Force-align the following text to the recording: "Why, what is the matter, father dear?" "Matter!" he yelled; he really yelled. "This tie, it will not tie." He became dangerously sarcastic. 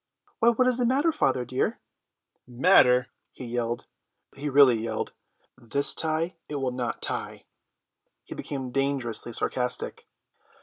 "Why, 0.39 0.49
what 0.49 0.67
is 0.67 0.79
the 0.79 0.85
matter, 0.87 1.11
father 1.11 1.45
dear?" 1.45 1.79
"Matter!" 2.47 3.09
he 3.33 3.45
yelled; 3.45 3.85
he 4.35 4.49
really 4.49 4.79
yelled. 4.79 5.13
"This 5.59 5.93
tie, 5.93 6.37
it 6.49 6.55
will 6.55 6.71
not 6.71 7.03
tie." 7.03 7.45
He 8.23 8.33
became 8.33 8.71
dangerously 8.71 9.31
sarcastic. 9.31 10.07